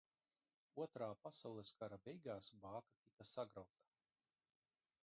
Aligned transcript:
Otrā 0.85 1.09
pasaules 1.27 1.75
kara 1.83 2.01
beigās 2.09 2.51
bāka 2.65 2.99
tika 3.05 3.29
sagrauta. 3.35 3.89